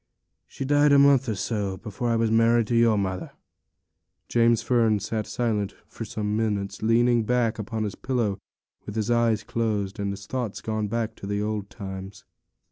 [0.47, 3.33] She died a month or so afore I was married to your mother.'
[4.29, 8.39] James Fern was silent again for some minutes, leaning back upon his pillow,
[8.87, 12.25] with his eyes closed, and his thoughts gone back to the old times.